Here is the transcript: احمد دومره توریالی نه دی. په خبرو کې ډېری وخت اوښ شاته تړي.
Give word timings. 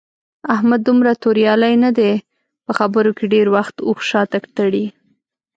احمد 0.55 0.81
دومره 0.87 1.11
توریالی 1.23 1.75
نه 1.83 1.91
دی. 1.97 2.13
په 2.65 2.71
خبرو 2.77 3.11
کې 3.17 3.23
ډېری 3.33 3.51
وخت 3.57 3.75
اوښ 3.87 3.99
شاته 4.11 4.37
تړي. 4.57 4.85